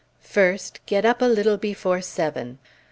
First, 0.23 0.79
get 0.87 1.05
up 1.05 1.21
a 1.21 1.25
little 1.25 1.57
before 1.57 2.01
seven. 2.01 2.57